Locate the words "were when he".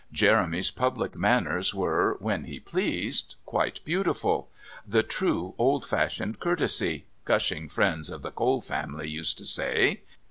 1.75-2.59